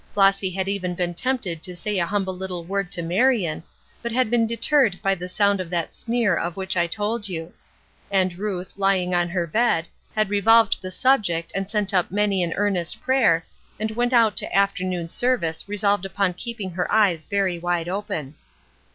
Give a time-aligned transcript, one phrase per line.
[0.13, 3.61] Flossy had even been tempted to say a humble little word to Marion,
[4.01, 7.53] but had been deterred by the sound of that sneer of which I told you;
[8.09, 9.85] and Ruth, lying on her bed,
[10.15, 13.45] had revolved the subject and sent up many an earnest prayer,
[13.79, 18.33] and went out to afternoon service resolved upon keeping her eyes very wide open.